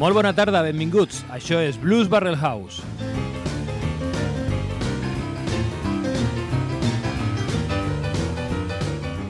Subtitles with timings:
[0.00, 1.18] Molt bona tarda, benvinguts.
[1.28, 2.80] Això és Blues Barrel House.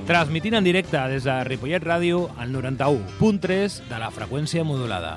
[0.07, 5.17] Transmitint en directe des de Ripollet Ràdio al 91.3 de la freqüència modulada.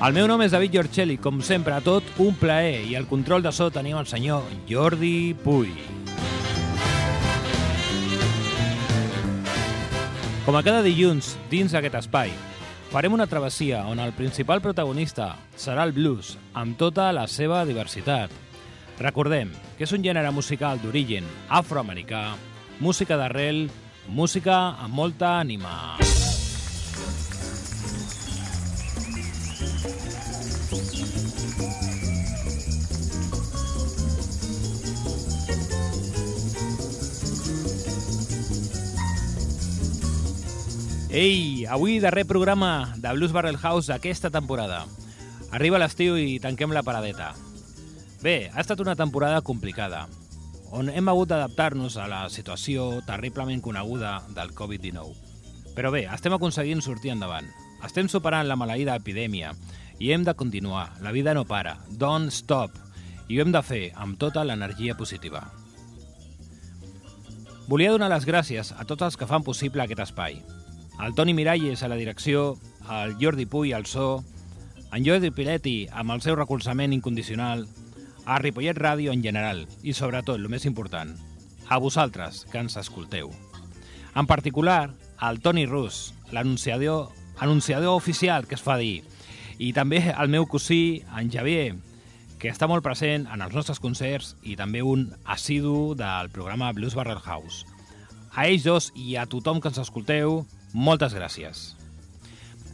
[0.00, 3.42] El meu nom és David Giorcelli, com sempre, a tot un plaer, i al control
[3.42, 5.74] de so tenim el senyor Jordi Puy.
[10.50, 12.32] Com a cada dilluns, dins d'aquest espai,
[12.90, 18.34] farem una travessia on el principal protagonista serà el blues, amb tota la seva diversitat.
[18.98, 22.32] Recordem que és un gènere musical d'origen afroamericà,
[22.82, 23.68] música d'arrel,
[24.10, 26.00] música amb molta ànima.
[41.10, 44.84] Ei, avui darrer programa de Blues Barrel House d'aquesta temporada.
[45.50, 47.32] Arriba l'estiu i tanquem la paradeta.
[48.22, 50.04] Bé, ha estat una temporada complicada,
[50.70, 55.16] on hem hagut d'adaptar-nos a la situació terriblement coneguda del Covid-19.
[55.74, 57.50] Però bé, estem aconseguint sortir endavant.
[57.82, 59.50] Estem superant la maleïda epidèmia
[59.98, 60.92] i hem de continuar.
[61.02, 61.80] La vida no para.
[61.90, 62.78] Don't stop.
[63.26, 65.42] I ho hem de fer amb tota l'energia positiva.
[67.66, 70.38] Volia donar les gràcies a tots els que fan possible aquest espai.
[71.00, 72.58] El Toni Miralles a la direcció,
[72.90, 74.22] el Jordi Puy al so,
[74.92, 77.64] en Jordi Piletti amb el seu recolzament incondicional,
[78.26, 81.14] a Ripollet Ràdio en general i, sobretot, el més important,
[81.68, 83.32] a vosaltres que ens escolteu.
[84.12, 87.08] En particular, al Toni Rus, l'anunciador
[87.40, 89.00] anunciador oficial que es fa dir,
[89.56, 91.74] i també el meu cosí, en Javier,
[92.40, 96.96] que està molt present en els nostres concerts i també un assidu del programa Blues
[96.96, 97.64] Barrel House.
[98.36, 101.74] A ells dos i a tothom que ens escolteu, moltes gràcies.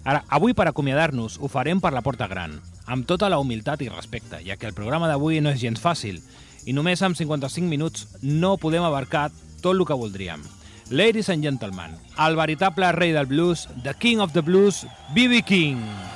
[0.07, 3.91] Ara, avui per acomiadar-nos ho farem per la porta gran, amb tota la humilitat i
[3.91, 6.21] respecte, ja que el programa d'avui no és gens fàcil
[6.67, 9.31] i només amb 55 minuts no podem abarcar
[9.63, 10.43] tot el que voldríem.
[10.91, 15.43] Ladies and gentlemen, el veritable rei del blues, the king of the blues, B.B.
[15.43, 15.83] King.
[15.83, 16.16] Ladies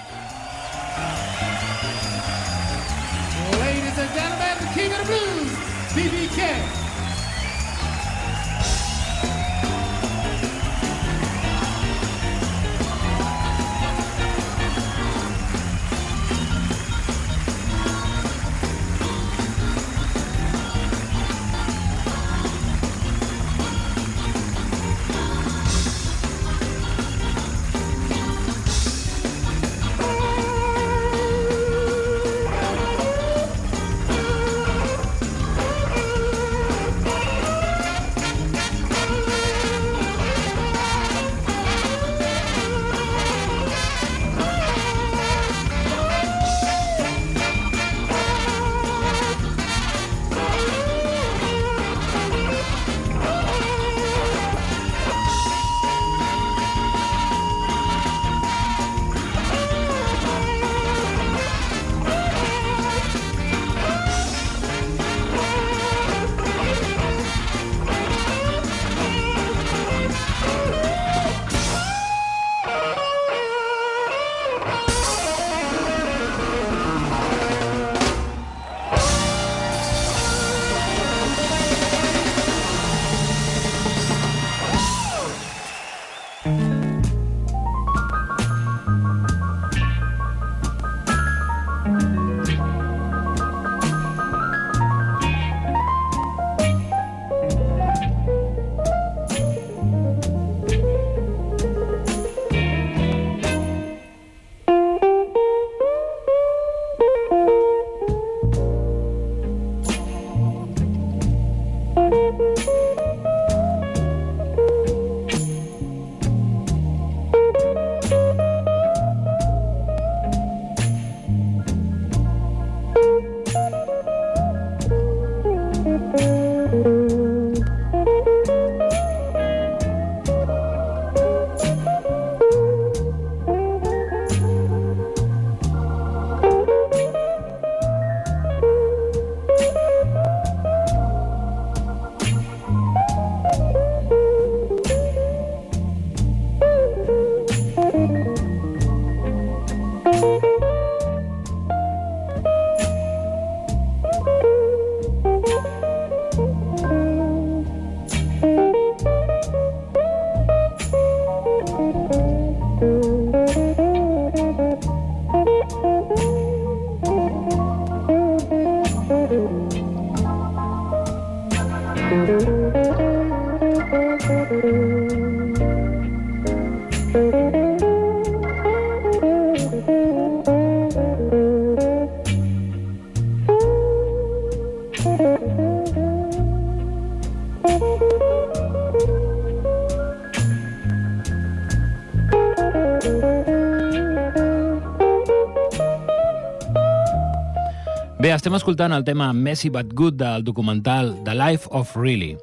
[198.30, 202.36] Bé, estem escoltant el tema Messy But Good del documental The Life of Really.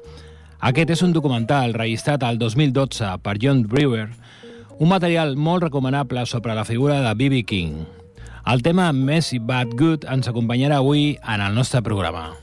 [0.68, 4.02] Aquest és un documental registrat al 2012 per John Brewer,
[4.76, 7.40] un material molt recomanable sobre la figura de B.B.
[7.48, 7.86] King.
[8.44, 12.34] El tema Messy But Good ens acompanyarà avui en el nostre programa.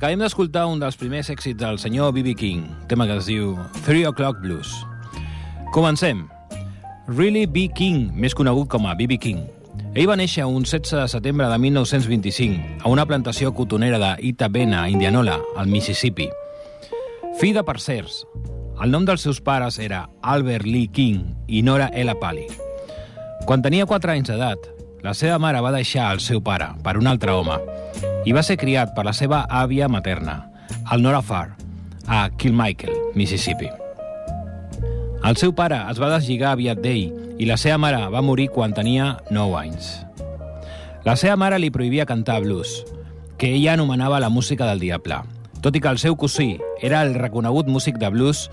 [0.00, 2.32] Acabem d'escoltar un dels primers èxits del senyor B.B.
[2.32, 3.50] King, tema que es diu
[3.84, 4.70] Three O'Clock Blues.
[5.74, 6.22] Comencem.
[7.04, 7.66] Really B.
[7.76, 9.18] King, més conegut com a B.B.
[9.20, 9.42] King.
[9.92, 14.86] Ell va néixer un 16 de setembre de 1925 a una plantació cotonera de Itabena,
[14.88, 16.30] Indianola, al Mississippi.
[17.36, 18.22] Fill de parcers,
[18.80, 22.48] el nom dels seus pares era Albert Lee King i Nora Ella Pally.
[23.44, 24.64] Quan tenia 4 anys d'edat,
[25.02, 27.56] la seva mare va deixar el seu pare per un altre home
[28.28, 30.36] i va ser criat per la seva àvia materna,
[30.92, 31.54] el Nora Farr,
[32.06, 33.70] a Kilmichael, Mississippi.
[35.24, 38.76] El seu pare es va deslligar aviat d'ell i la seva mare va morir quan
[38.76, 39.90] tenia 9 anys.
[41.04, 42.82] La seva mare li prohibia cantar blues,
[43.40, 45.22] que ella anomenava la música del diable,
[45.64, 48.48] tot i que el seu cosí era el reconegut músic de blues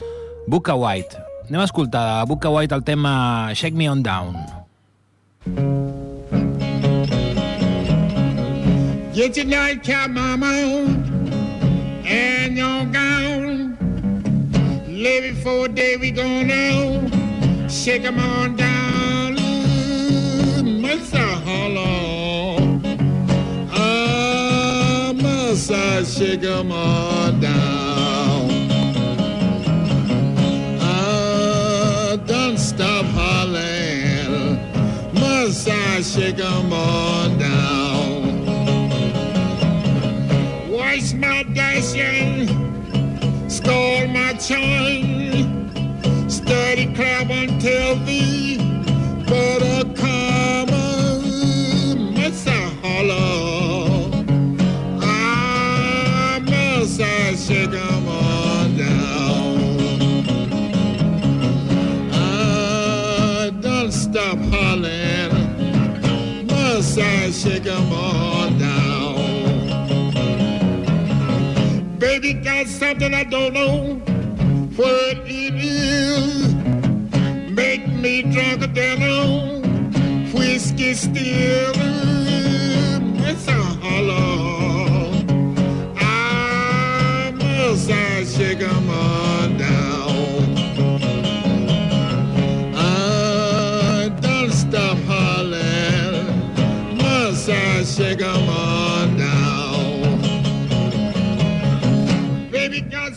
[0.48, 1.24] Booker White.
[1.48, 5.77] Anem a escoltar a Booker White el tema Shake Me On Down.
[9.18, 10.46] Get your nightcap, mama,
[12.06, 13.76] and your gown.
[14.88, 17.10] Lay before day we gonna
[17.68, 19.34] shake 'em on down.
[20.84, 22.80] Must I holler?
[23.74, 25.14] Ah,
[25.72, 28.52] I shake 'em on down?
[30.80, 34.60] Ah, don't stop hollering.
[35.68, 37.77] I shake 'em on down?
[40.98, 42.48] Wash my dashing,
[43.48, 45.70] stole my chain,
[46.28, 48.67] steady clap until the
[72.20, 73.94] Baby got something I don't know
[74.76, 76.56] what it is.
[77.52, 79.60] Make me drunker than a
[80.36, 81.97] whiskey still.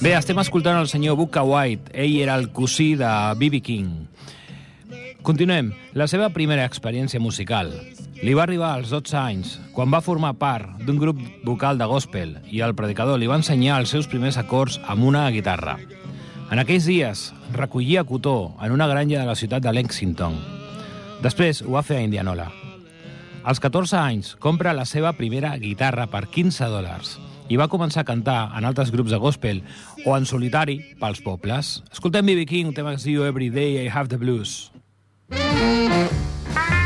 [0.01, 1.91] Bé, estem escoltant el senyor Booker White.
[1.93, 3.59] Ell era el cosí de B.B.
[3.61, 4.07] King.
[5.21, 5.75] Continuem.
[5.93, 7.69] La seva primera experiència musical
[8.23, 12.39] li va arribar als 12 anys, quan va formar part d'un grup vocal de gospel
[12.49, 15.77] i el predicador li va ensenyar els seus primers acords amb una guitarra.
[16.49, 20.41] En aquells dies recollia cotó en una granja de la ciutat de Lexington.
[21.21, 22.49] Després ho va fer a Indianola.
[23.45, 27.19] Als 14 anys compra la seva primera guitarra per 15 dòlars
[27.51, 29.65] i va començar a cantar en altres grups de gospel
[30.07, 31.81] o en solitari pels pobles.
[31.91, 32.47] Escoltem B.B.
[32.47, 34.71] King, un tema que es diu Every Day I Have the Blues.
[35.31, 36.80] Every day,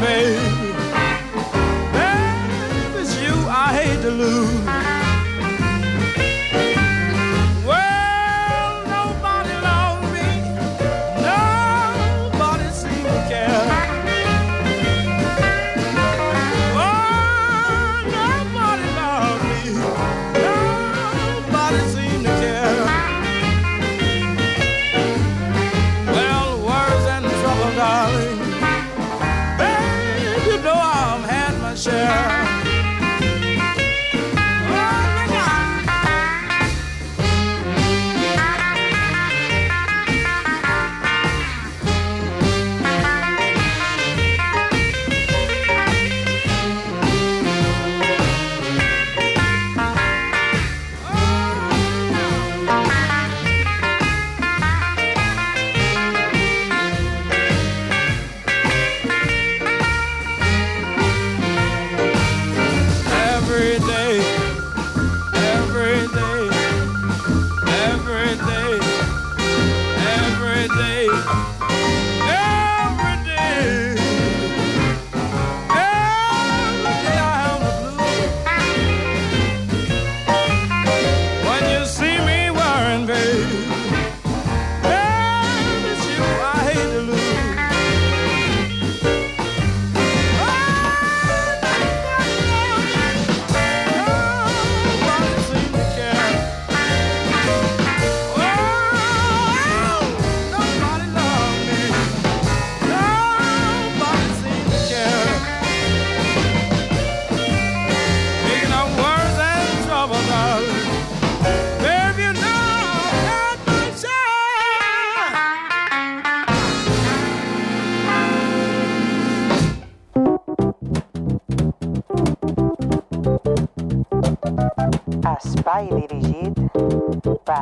[0.00, 0.72] baby.
[1.92, 4.53] Baby, it's you I hate to lose.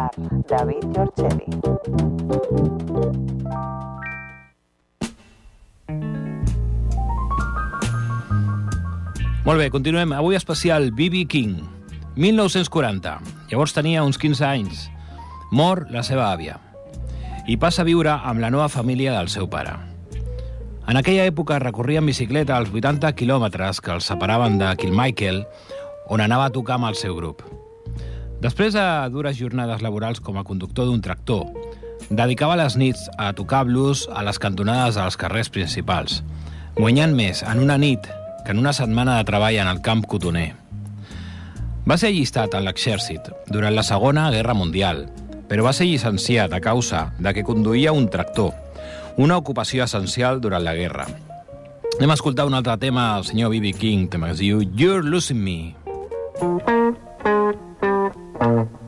[0.02, 1.46] Per David Giorgeli.
[9.44, 10.12] Molt bé, continuem.
[10.12, 11.26] Avui especial B.B.
[11.26, 11.60] King,
[12.16, 13.18] 1940.
[13.50, 14.88] Llavors tenia uns 15 anys.
[15.50, 16.58] Mor la seva àvia.
[17.46, 19.74] I passa a viure amb la nova família del seu pare.
[20.88, 25.44] En aquella època recorria en bicicleta els 80 quilòmetres que els separaven de Kilmichael,
[26.10, 27.61] on anava a tocar amb el seu grup.
[28.42, 28.82] Després de
[29.14, 31.44] dures jornades laborals com a conductor d'un tractor,
[32.10, 36.22] dedicava les nits a tocar blues a les cantonades dels carrers principals,
[36.74, 38.08] guanyant més en una nit
[38.42, 40.48] que en una setmana de treball en el camp cotoner.
[41.86, 45.04] Va ser allistat en l'exèrcit durant la Segona Guerra Mundial,
[45.46, 48.50] però va ser llicenciat a causa de que conduïa un tractor,
[49.22, 51.06] una ocupació essencial durant la guerra.
[52.00, 53.76] Anem a escoltar un altre tema del senyor B.B.
[53.78, 55.76] King, tema que es diu You're Losing Me.
[56.42, 57.01] If
[58.42, 58.81] Thank you.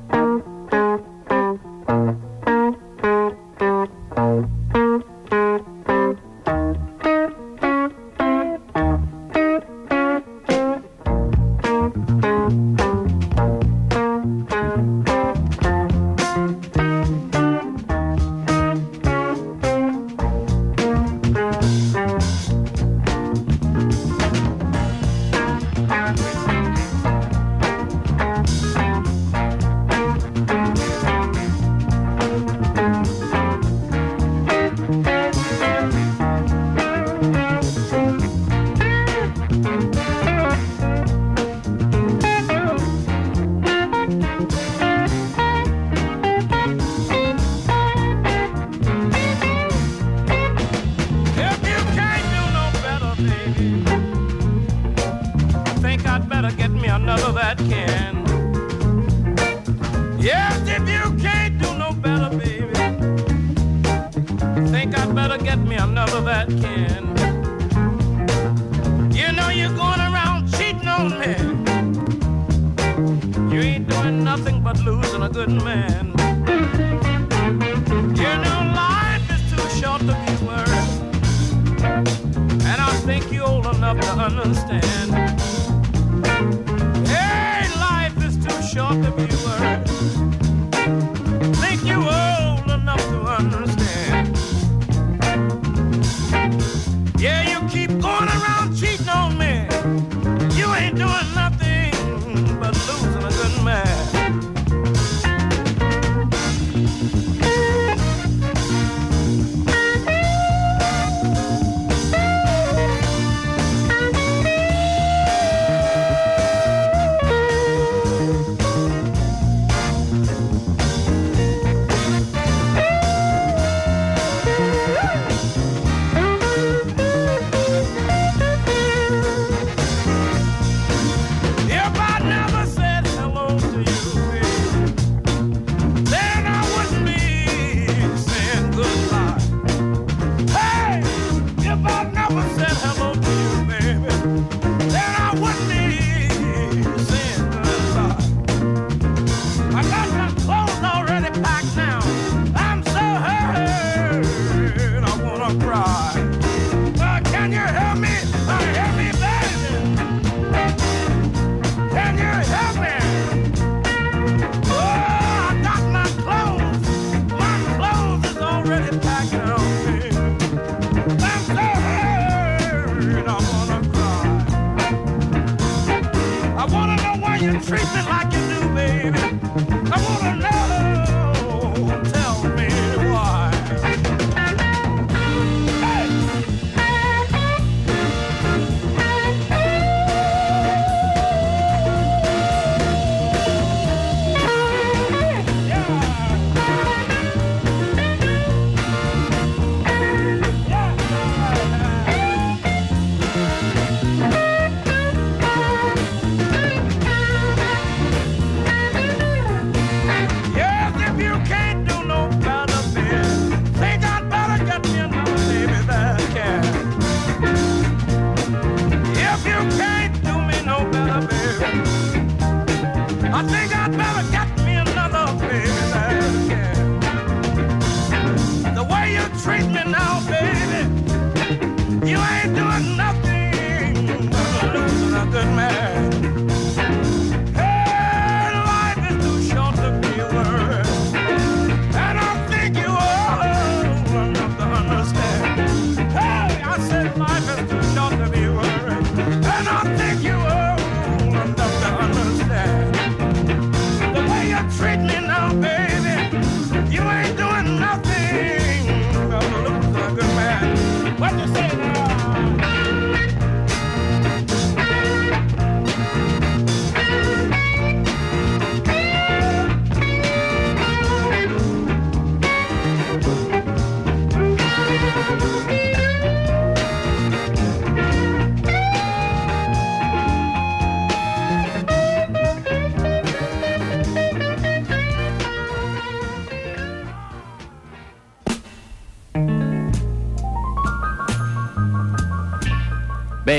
[229.44, 230.33] treat me now,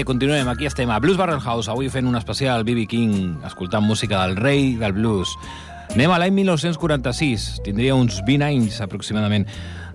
[0.05, 2.85] continuem, aquí estem a Blues Barrel House, avui fent un especial B.B.
[2.87, 5.33] King, escoltant música del rei del blues.
[5.89, 9.47] Anem a l'any 1946, tindria uns 20 anys aproximadament.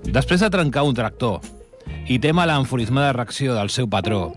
[0.04, 1.40] Després de trencar un tractor
[2.10, 4.32] i tema l'enfurismada reacció del seu patró,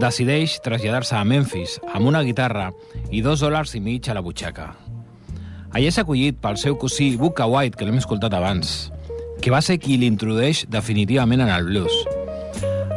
[0.00, 2.70] decideix traslladar-se a Memphis amb una guitarra
[3.10, 4.70] i dos dòlars i mig a la butxaca.
[5.74, 8.92] Allà és acollit pel seu cosí Booker White, que l'hem escoltat abans,
[9.42, 12.15] que va ser qui l'introdueix definitivament en el blues.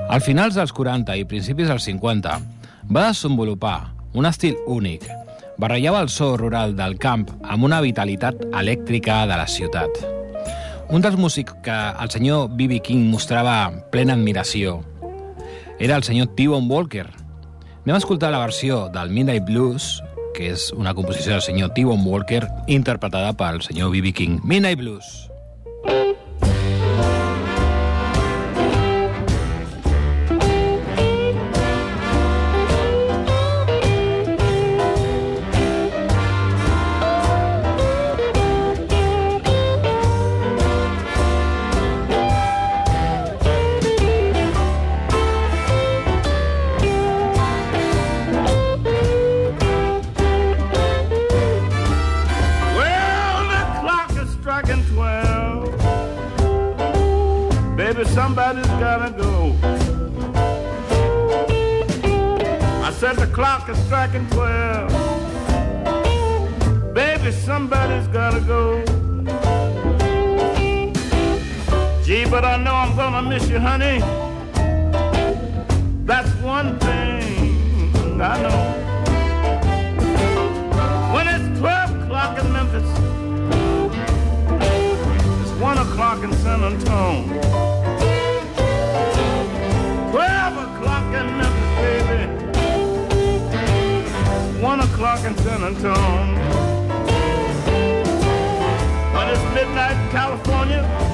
[0.10, 2.32] Al finals dels 40 i principis dels 50
[2.90, 5.04] va desenvolupar un estil únic.
[5.62, 10.02] Barrejava el so rural del camp amb una vitalitat elèctrica de la ciutat.
[10.90, 12.82] Un dels músics que el senyor B.B.
[12.82, 14.80] King mostrava plena admiració
[15.78, 17.06] era el senyor T-Bone Walker.
[17.86, 20.00] Anem a escoltar la versió del Midnight Blues,
[20.34, 24.18] que és una composició del senyor T-Bone Walker, interpretada pel senyor B.B.
[24.18, 24.42] King.
[24.42, 25.29] Midnight Blues.
[63.70, 64.94] Clock is striking twelve.
[66.94, 68.84] Baby, somebody's gotta go.
[72.04, 74.00] Gee, but I know I'm gonna miss you, honey.
[76.06, 78.76] That's one thing I know.
[81.14, 82.90] When it's 12 o'clock in Memphis,
[85.42, 87.69] it's 1 o'clock in San Antonio.
[95.00, 96.36] O'clock in San Antonio.
[99.14, 101.09] When it's midnight California,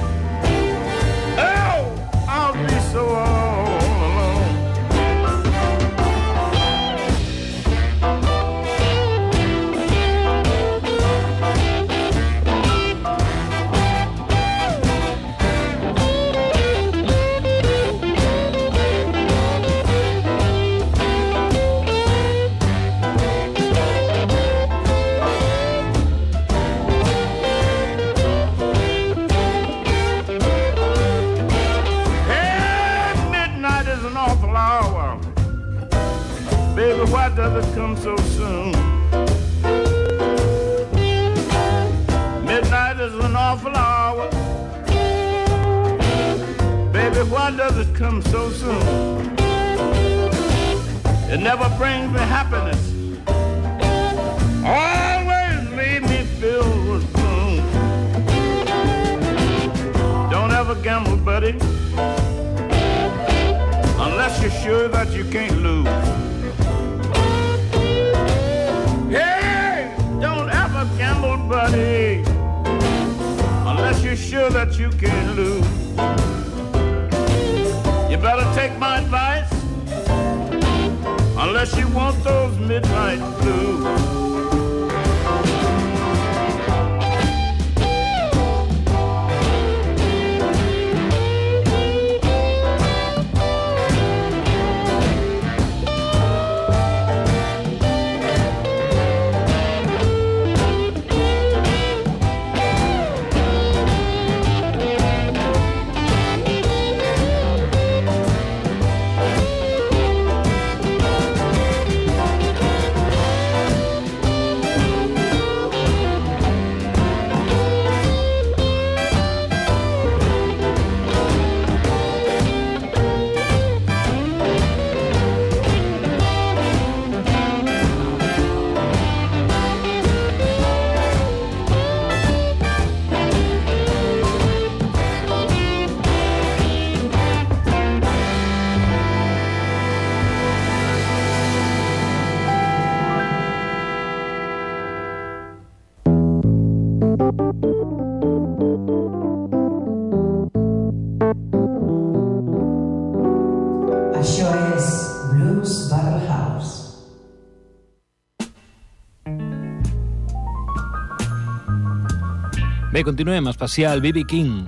[162.96, 164.24] Bé, continuem, especial B.B.
[164.24, 164.64] King.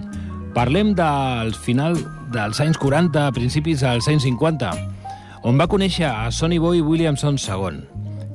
[0.52, 1.94] Parlem del final
[2.28, 4.68] dels anys 40, principis dels anys 50,
[5.48, 7.80] on va conèixer a Sonny Boy Williamson II,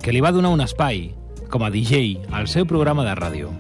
[0.02, 1.12] que li va donar un espai,
[1.54, 3.54] com a DJ, al seu programa de ràdio.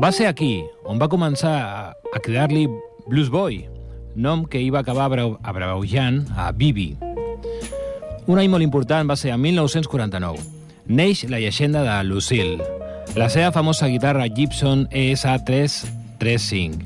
[0.00, 1.52] Va ser aquí on va començar
[1.92, 2.64] a cridar-li
[3.04, 3.66] Blues Boy,
[4.16, 6.94] nom que hi va acabar abreujant a Bibi.
[8.24, 10.40] Un any molt important va ser en 1949.
[10.88, 12.79] Neix la llegenda de Lucille,
[13.14, 16.82] la seva famosa guitarra Gibson ESA335.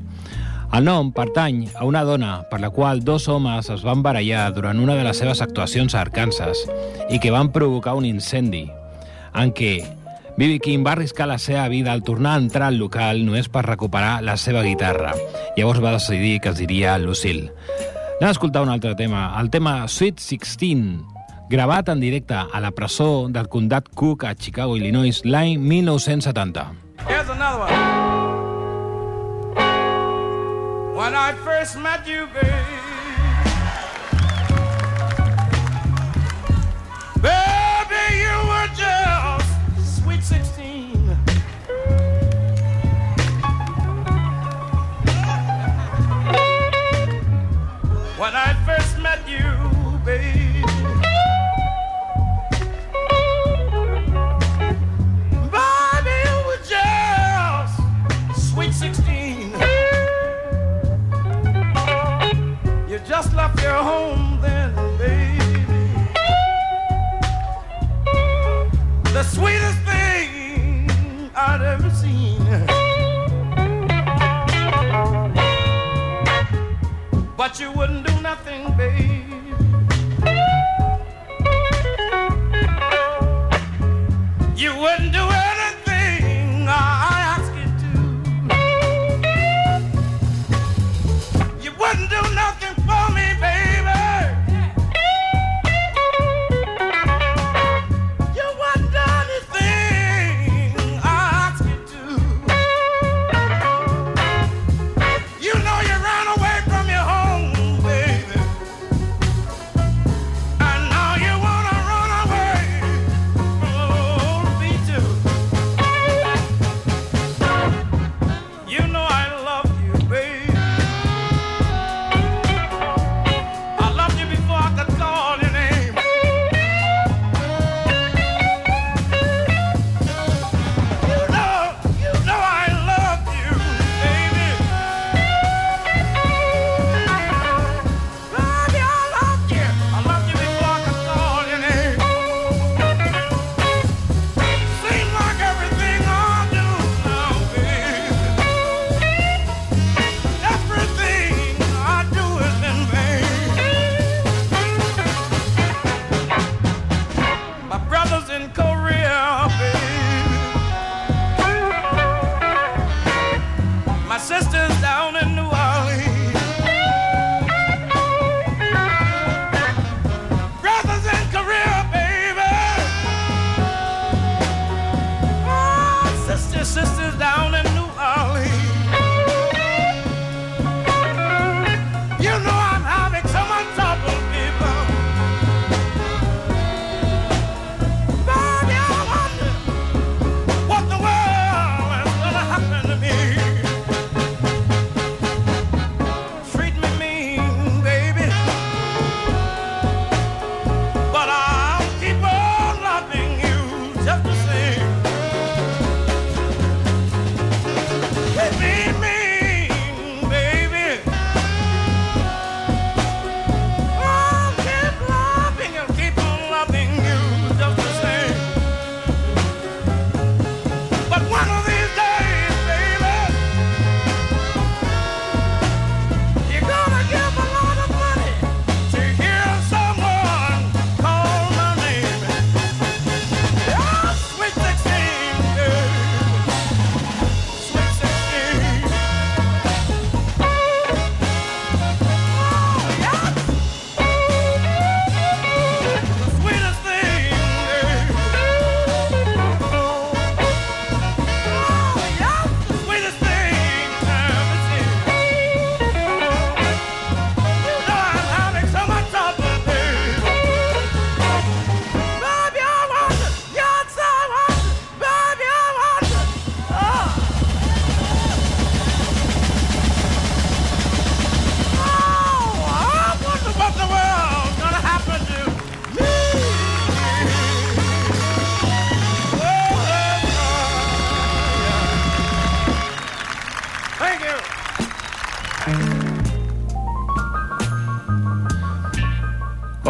[0.73, 4.79] El nom pertany a una dona per la qual dos homes es van barallar durant
[4.81, 6.65] una de les seves actuacions a Arkansas
[7.09, 8.65] i que van provocar un incendi,
[9.37, 9.85] en què
[10.35, 10.59] B.B.
[10.59, 14.21] King va arriscar la seva vida al tornar a entrar al local només per recuperar
[14.25, 15.13] la seva guitarra.
[15.55, 17.51] Llavors va decidir que es diria Lucille.
[18.17, 21.14] Anem a escoltar un altre tema, el tema Sweet 16,
[21.49, 26.71] gravat en directe a la presó del Condat Cook a Chicago, Illinois, l'any 1970.
[27.07, 27.71] Here's another one.
[30.95, 32.85] When I first met you, babe.
[37.21, 40.94] Baby, you were just sweet 16.
[77.59, 77.94] You wouldn't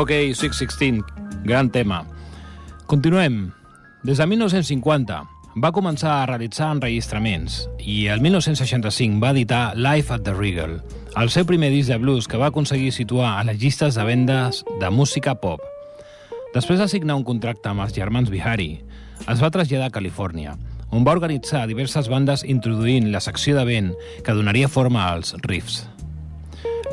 [0.06, 1.04] Ok, 616,
[1.46, 2.06] gran tema.
[2.86, 3.50] Continuem.
[4.04, 5.16] Des de 1950
[5.58, 10.76] va començar a realitzar enregistraments i el 1965 va editar Life at the Regal,
[11.18, 14.60] el seu primer disc de blues que va aconseguir situar a les llistes de vendes
[14.78, 15.64] de música pop.
[16.54, 18.76] Després de signar un contracte amb els germans Bihari,
[19.26, 20.54] es va traslladar a Califòrnia,
[20.94, 23.90] on va organitzar diverses bandes introduint la secció de vent
[24.22, 25.88] que donaria forma als riffs.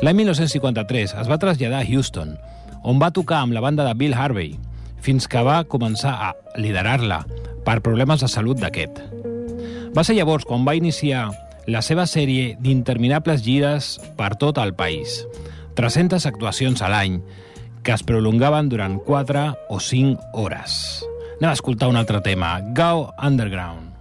[0.01, 2.33] L'any 1953 es va traslladar a Houston,
[2.83, 4.57] on va tocar amb la banda de Bill Harvey,
[5.03, 7.23] fins que va començar a liderar-la
[7.63, 8.99] per problemes de salut d'aquest.
[9.95, 11.29] Va ser llavors quan va iniciar
[11.67, 15.23] la seva sèrie d'interminables gires per tot el país,
[15.79, 17.21] 300 actuacions a l'any,
[17.83, 20.75] que es prolongaven durant 4 o 5 hores.
[21.39, 23.92] Anem a escoltar un altre tema, Go Underground.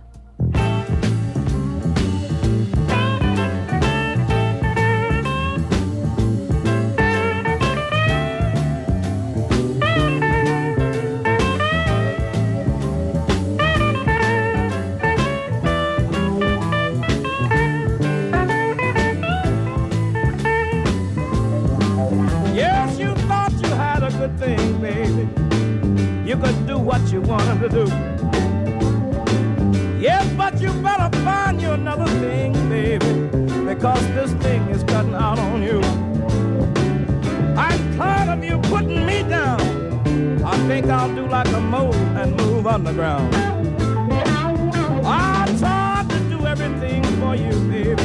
[27.33, 27.85] You wanted to do.
[29.99, 33.13] Yes, but you better find you another thing, baby,
[33.65, 35.81] because this thing is cutting out on you.
[37.57, 39.61] I'm tired of you putting me down.
[40.45, 43.35] I think I'll do like a mole and move underground.
[45.05, 48.03] I tried to do everything for you, baby.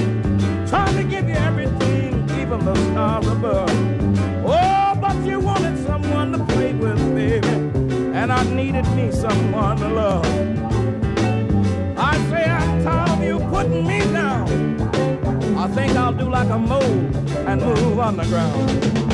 [0.70, 3.67] Trying to give you everything, even the stars above.
[8.38, 10.26] I needed me someone to love.
[11.98, 14.48] I say I'm tired of you putting me down.
[15.58, 16.84] I think I'll do like a mole
[17.48, 19.07] and move underground.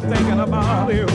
[0.00, 1.06] Thinking about you.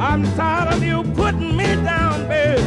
[0.00, 2.62] I'm tired of you putting me down, baby.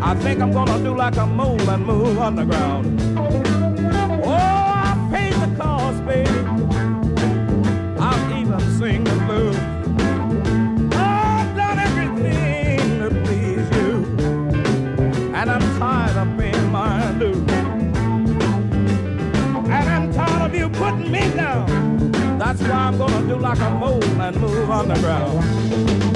[0.00, 3.03] I think I'm gonna do like a mole and move underground.
[22.56, 26.13] That's why I'm gonna do like a mole and move underground.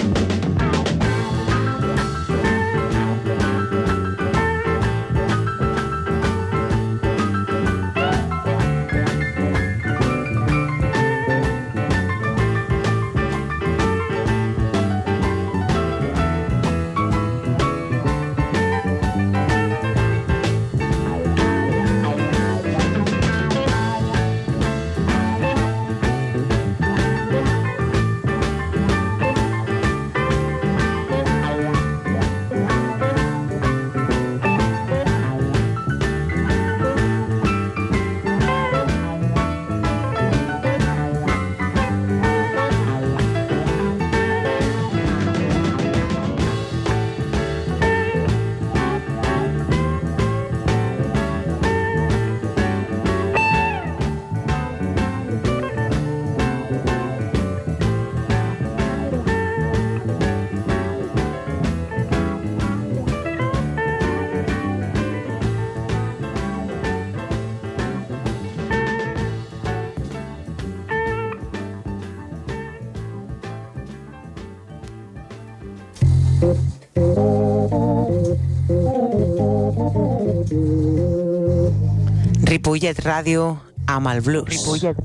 [82.69, 83.45] Ripollet Ràdio
[83.89, 84.45] amb el blues.
[84.45, 84.99] Ripollet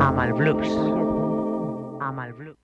[0.00, 0.68] amb el blues.
[2.00, 2.56] amb el blues.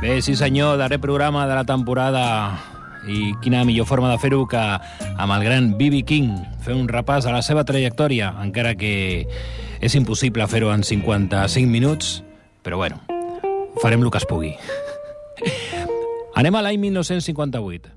[0.00, 2.56] Bé, sí senyor, darrer programa de la temporada
[3.06, 6.00] i quina millor forma de fer-ho que amb el gran B.B.
[6.08, 6.32] King,
[6.64, 9.26] fer un repàs a la seva trajectòria, encara que
[9.84, 12.22] és impossible fer-ho en 55 minuts,
[12.64, 13.04] però bueno,
[13.84, 14.54] farem el que es pugui.
[16.40, 17.95] Anem a l'any 1958.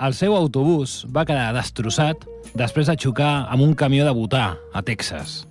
[0.00, 2.24] El seu autobús va quedar destrossat
[2.56, 5.42] després de xocar amb un camió de butà a Texas.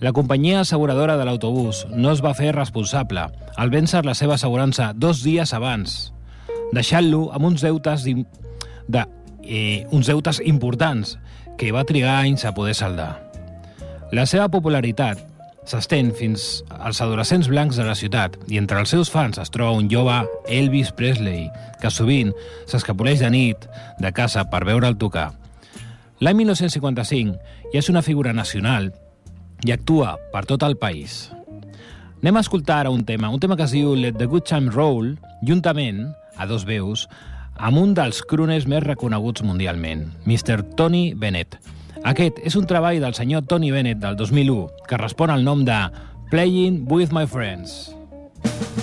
[0.00, 3.24] La companyia asseguradora de l'autobús no es va fer responsable
[3.58, 6.12] al vèncer la seva assegurança dos dies abans,
[6.72, 9.04] deixant-lo amb uns deutes, de,
[9.42, 11.16] eh, uns deutes importants
[11.58, 13.16] que va trigar anys a poder saldar.
[14.14, 15.27] La seva popularitat
[15.68, 19.76] s'estén fins als adolescents blancs de la ciutat i entre els seus fans es troba
[19.76, 20.16] un jove
[20.48, 21.48] Elvis Presley,
[21.82, 22.32] que sovint
[22.70, 23.68] s'escapoleix de nit
[24.00, 25.30] de casa per veure'l tocar.
[26.24, 27.36] L'any 1955
[27.74, 28.90] ja és una figura nacional
[29.66, 31.28] i actua per tot el país.
[32.18, 34.72] Anem a escoltar ara un tema, un tema que es diu Let the Good Time
[34.74, 37.06] Roll, juntament, a dos veus,
[37.54, 40.62] amb un dels crooners més reconeguts mundialment, Mr.
[40.78, 41.60] Tony Bennett.
[42.06, 45.78] Aquest és un treball del senyor Tony Bennett del 2001, que respon al nom de
[46.30, 47.90] Playing with My Friends.
[48.44, 48.77] Hey,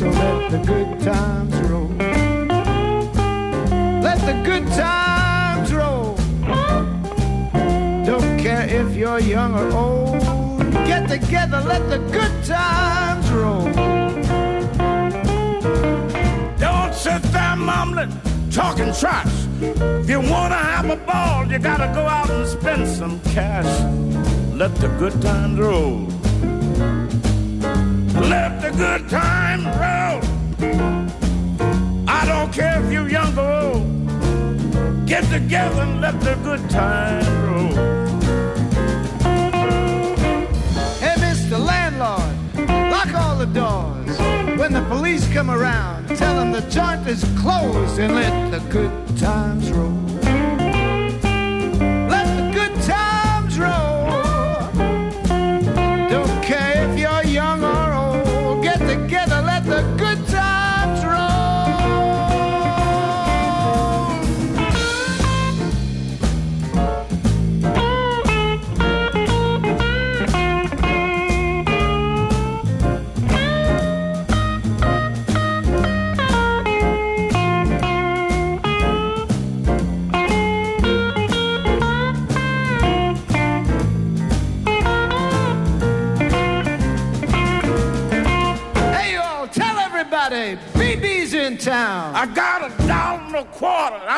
[0.00, 1.88] So let the good times roll.
[4.00, 6.14] Let the good times roll.
[8.06, 10.22] Don't care if you're young or old.
[10.88, 13.66] Get together, let the good times roll.
[16.56, 18.10] Don't sit there mumbling,
[18.50, 19.34] talking trash.
[19.60, 23.68] If you wanna have a ball, you gotta go out and spend some cash.
[24.54, 26.06] Let the good times roll.
[28.30, 29.49] Let the good times
[35.30, 37.70] together and let the good times roll.
[40.98, 41.56] Hey, Mr.
[41.56, 42.34] Landlord,
[42.90, 44.18] lock all the doors.
[44.58, 48.92] When the police come around, tell them the joint is closed and let the good
[49.18, 49.99] times roll.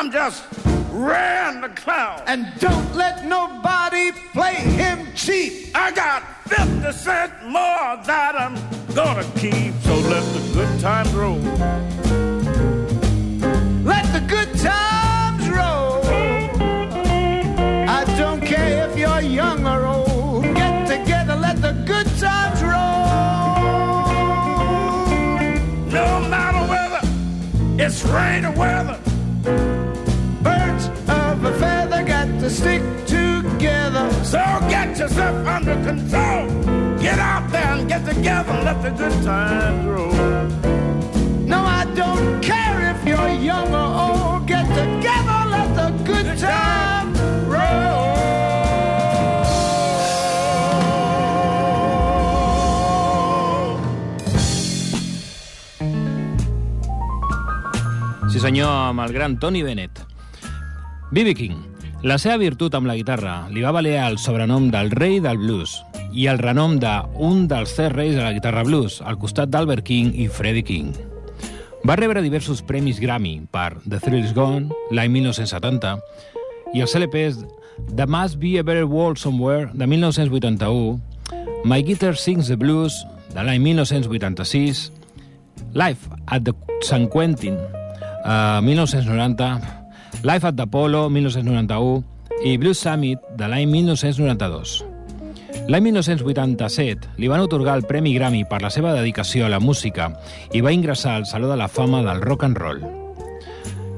[0.03, 0.43] I'm just
[0.91, 2.23] ran the clown.
[2.27, 5.71] And don't let nobody play him cheap.
[5.73, 8.55] I got 50 cents more that I'm
[8.93, 9.73] gonna keep.
[9.83, 11.39] So let the good times roll.
[13.85, 16.03] Let the good times roll.
[17.87, 20.43] I don't care if you're young or old.
[20.53, 23.07] Get together, let the good times roll.
[25.97, 29.02] No matter whether it's rain or weather.
[32.63, 34.07] Stick together.
[34.23, 34.39] So
[34.69, 36.47] get yourself under control.
[36.97, 40.13] Get out there and get together and let the good times roll.
[41.53, 44.47] No, I don't care if you're young or old.
[44.47, 47.19] Get together, let the good times
[47.53, 47.91] roll.
[58.31, 60.05] Sí senyor, amb el gran Tony Bennett.
[61.11, 61.35] B.B.
[61.35, 61.72] King.
[62.03, 65.77] La seva virtut amb la guitarra li va valer el sobrenom del rei del blues
[66.11, 70.09] i el renom d'un dels tres reis de la guitarra blues, al costat d'Albert King
[70.19, 70.89] i Freddie King.
[71.87, 75.93] Va rebre diversos premis Grammy per The Thrill Is Gone, l'any 1970,
[76.75, 77.39] i els LPs
[77.95, 80.99] The Must Be a Better World Somewhere, de 1981,
[81.63, 82.97] My Guitar Sings the Blues,
[83.31, 84.89] de l'any 1986,
[85.71, 86.51] Life at the
[86.83, 87.55] San Quentin,
[88.27, 89.82] uh, 1990,
[90.23, 92.05] Life at the Polo, 1991,
[92.45, 94.77] i Blues Summit, de l'any 1992.
[95.67, 100.13] L'any 1987 li van otorgar el Premi Grammy per la seva dedicació a la música
[100.55, 102.79] i va ingressar al Saló de la Fama del Rock and Roll.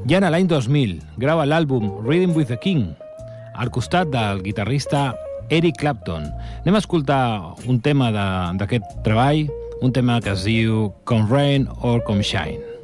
[0.09, 2.95] Ja en l'any 2000 grava l'àlbum Reading with the King,
[3.53, 5.11] al costat del guitarrista
[5.53, 6.25] Eric Clapton.
[6.65, 9.45] Anem a escoltar un tema d'aquest treball,
[9.85, 12.74] un tema que es diu Come Rain or Come Shine.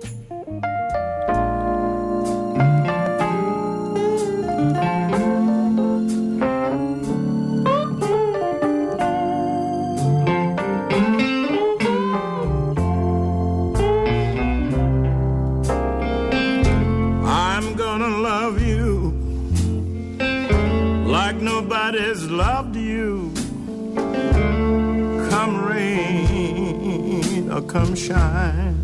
[27.71, 28.75] Come shine.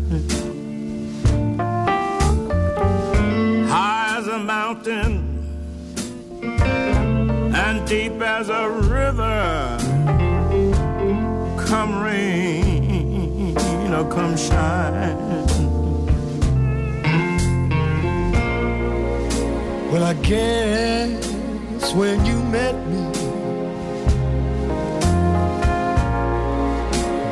[3.68, 5.12] High as a mountain
[7.54, 9.76] and deep as a river.
[11.66, 13.54] Come rain
[13.92, 15.18] or come shine.
[19.90, 23.02] Well, I guess when you met me,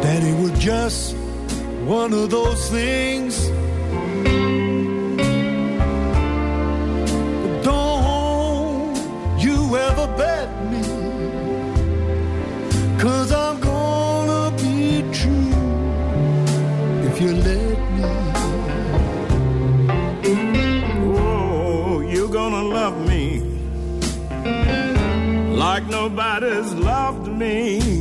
[0.03, 1.17] that it was just
[1.87, 3.47] one of those things.
[7.63, 8.97] Don't
[9.39, 10.83] you ever bet me,
[12.99, 15.53] cause I'm gonna be true
[17.09, 18.05] if you let me.
[21.17, 23.43] Oh, you're gonna love me
[25.55, 27.96] like nobody's loved me.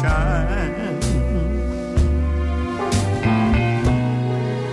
[0.00, 1.00] Shine.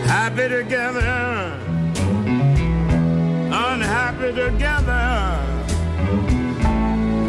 [0.05, 1.59] Happy together,
[3.51, 5.43] unhappy together.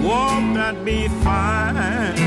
[0.06, 2.17] Won't that be fine?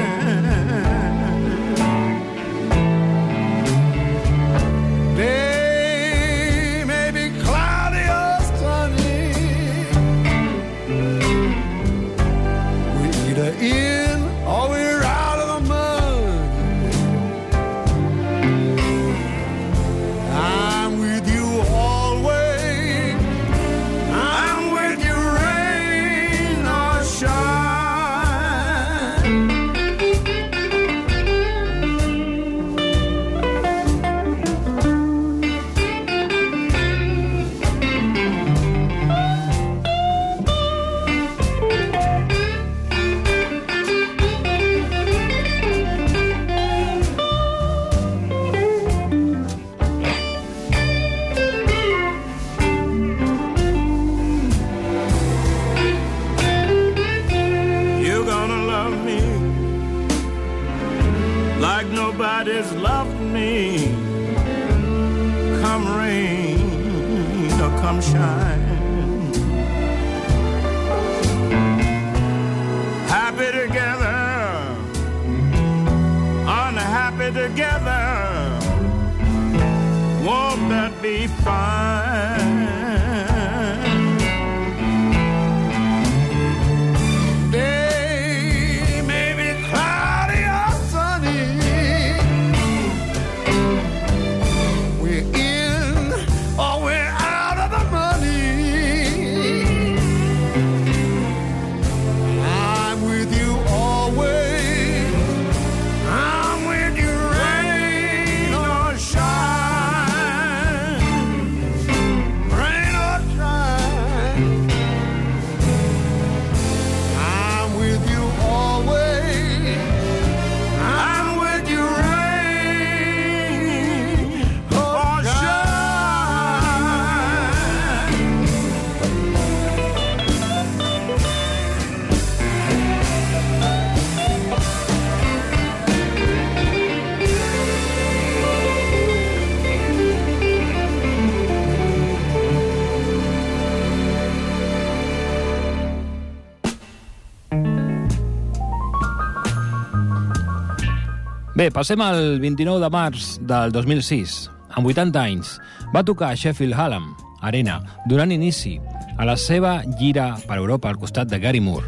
[151.61, 154.31] Bé, passem al 29 de març del 2006.
[154.79, 155.51] Amb 80 anys,
[155.93, 157.11] va tocar a Sheffield Hallam,
[157.45, 157.75] Arena,
[158.09, 158.79] donant inici
[159.13, 161.85] a la seva gira per Europa al costat de Gary Moore.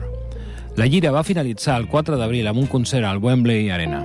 [0.77, 4.03] La gira va finalitzar el 4 d'abril amb un concert al Wembley Arena.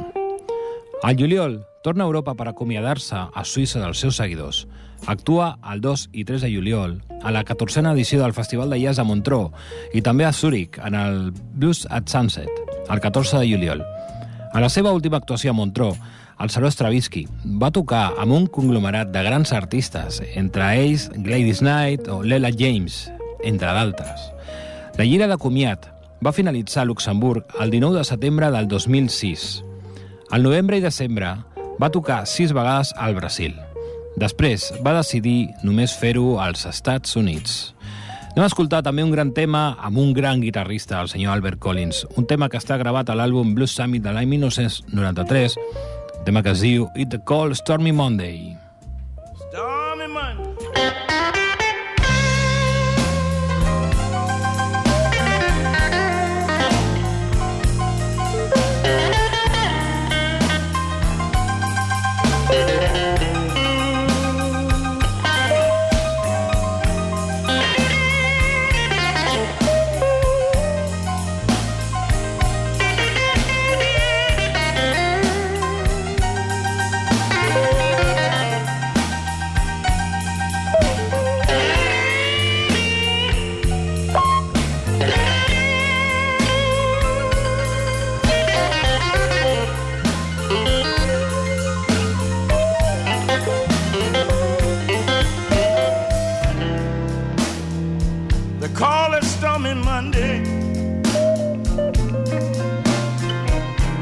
[1.02, 4.64] Al juliol torna a Europa per acomiadar-se a Suïssa dels seus seguidors.
[5.04, 9.04] Actua el 2 i 3 de juliol a la 14a edició del Festival de Jazz
[9.04, 9.52] a Montreux
[9.92, 11.28] i també a Zúrich en el
[11.60, 12.48] Blues at Sunset,
[12.88, 13.84] el 14 de juliol.
[14.58, 16.00] A la seva última actuació a Montreux,
[16.42, 17.20] el Saló Stravinsky
[17.62, 22.96] va tocar amb un conglomerat de grans artistes, entre ells Gladys Knight o Lela James,
[23.46, 24.24] entre d'altres.
[24.98, 25.86] La gira de comiat
[26.26, 29.46] va finalitzar a Luxemburg el 19 de setembre del 2006.
[30.34, 31.36] Al novembre i desembre
[31.78, 33.54] va tocar sis vegades al Brasil.
[34.18, 37.76] Després va decidir només fer-ho als Estats Units.
[38.38, 42.04] Anem a escoltar també un gran tema amb un gran guitarrista, el senyor Albert Collins,
[42.22, 45.58] un tema que està gravat a l'àlbum Blues Summit de l'any 1993,
[46.20, 48.67] un tema que es diu It the Cold Stormy Monday.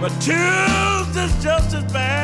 [0.06, 2.15] But Tuesday's just as bad.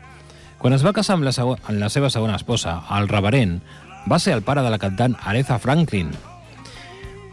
[0.57, 3.61] Quan es va casar amb la, segon, amb la seva segona esposa, el reverent,
[4.09, 6.09] va ser el pare de la cantant Aretha Franklin.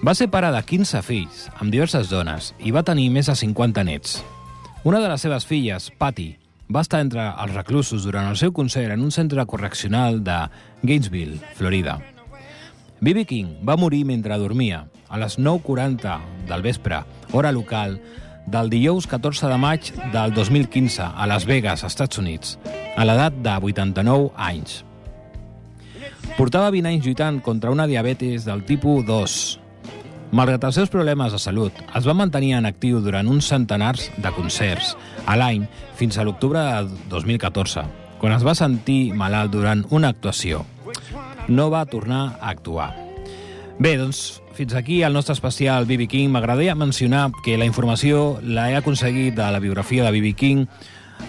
[0.05, 3.81] Va ser pare de 15 fills, amb diverses dones, i va tenir més de 50
[3.89, 4.21] nets.
[4.85, 6.37] Una de les seves filles, Patty,
[6.73, 10.39] va estar entre els reclusos durant el seu concert en un centre correccional de
[10.83, 11.99] Gainesville, Florida.
[13.01, 13.25] B.B.
[13.27, 16.19] King va morir mentre dormia, a les 9.40
[16.49, 17.03] del vespre,
[17.33, 17.99] hora local,
[18.47, 22.57] del dijous 14 de maig del 2015 a Las Vegas, Estats Units,
[22.97, 24.83] a l'edat de 89 anys.
[26.39, 29.62] Portava 20 anys lluitant contra una diabetes del tipus 2.
[30.33, 34.31] Malgrat els seus problemes de salut, es va mantenir en actiu durant uns centenars de
[34.33, 34.95] concerts
[35.29, 35.67] a l'any
[35.99, 37.83] fins a l'octubre de 2014,
[38.17, 40.63] quan es va sentir malalt durant una actuació.
[41.53, 42.95] No va tornar a actuar.
[43.77, 46.07] Bé, doncs, fins aquí el nostre especial B.B.
[46.09, 46.33] King.
[46.33, 50.33] M'agradaria mencionar que la informació la he aconseguit de la biografia de B.B.
[50.33, 50.65] King.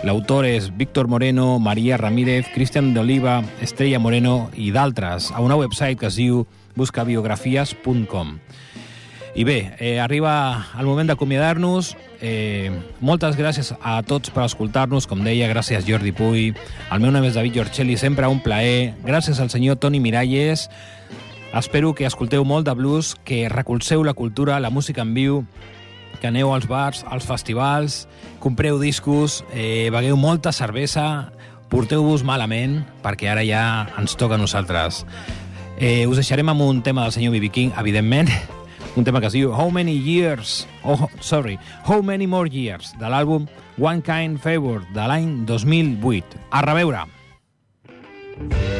[0.08, 5.60] L'autor és Víctor Moreno, Maria Ramírez, Cristian de Oliva, Estrella Moreno i d'altres, a una
[5.60, 6.46] website que es diu
[6.80, 8.38] buscabiografies.com.
[9.36, 11.96] I bé, eh, arriba el moment d'acomiadar-nos.
[12.22, 12.70] Eh,
[13.02, 15.08] moltes gràcies a tots per escoltar-nos.
[15.10, 16.52] Com deia, gràcies Jordi Puy.
[16.92, 18.94] El meu nom és David Giorcelli, sempre un plaer.
[19.04, 20.70] Gràcies al senyor Toni Miralles.
[21.54, 25.46] Espero que escolteu molt de blues, que recolzeu la cultura, la música en viu,
[26.22, 28.08] que aneu als bars, als festivals,
[28.40, 31.34] compreu discos, eh, begueu molta cervesa,
[31.70, 35.06] porteu-vos malament, perquè ara ja ens toca a nosaltres.
[35.78, 37.50] Eh, us deixarem amb un tema del senyor B.B.
[37.50, 38.30] King, evidentment,
[38.96, 43.10] un tema que es diu How Many Years, oh, sorry, How Many More Years, de
[43.10, 43.48] l'àlbum
[43.82, 46.40] One Kind Favor, de l'any 2008.
[46.52, 47.08] A reveure!
[48.34, 48.73] Thank.